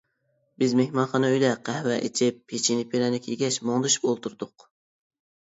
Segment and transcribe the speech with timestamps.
[0.61, 4.69] بىز مېھمانخانا ئۆيدە قەھۋە ئىچىپ، پېچىنە-پىرەنىك يېگەچ مۇڭدىشىپ ئولتۇردۇق.